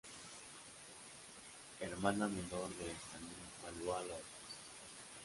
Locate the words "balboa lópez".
3.63-4.25